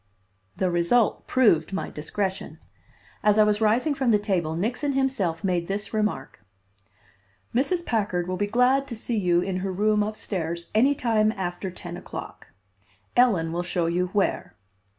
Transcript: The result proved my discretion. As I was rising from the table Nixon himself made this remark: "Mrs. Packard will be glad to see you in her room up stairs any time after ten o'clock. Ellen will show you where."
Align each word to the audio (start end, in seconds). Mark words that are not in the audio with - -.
The 0.57 0.71
result 0.71 1.27
proved 1.27 1.73
my 1.73 1.91
discretion. 1.91 2.57
As 3.21 3.37
I 3.37 3.43
was 3.43 3.61
rising 3.61 3.93
from 3.93 4.09
the 4.09 4.17
table 4.17 4.55
Nixon 4.55 4.93
himself 4.93 5.43
made 5.43 5.67
this 5.67 5.93
remark: 5.93 6.39
"Mrs. 7.53 7.85
Packard 7.85 8.27
will 8.27 8.35
be 8.35 8.47
glad 8.47 8.87
to 8.87 8.95
see 8.95 9.15
you 9.19 9.41
in 9.41 9.57
her 9.57 9.71
room 9.71 10.01
up 10.01 10.15
stairs 10.15 10.71
any 10.73 10.95
time 10.95 11.31
after 11.33 11.69
ten 11.69 11.97
o'clock. 11.97 12.47
Ellen 13.15 13.51
will 13.53 13.61
show 13.61 13.85
you 13.85 14.07
where." 14.07 14.55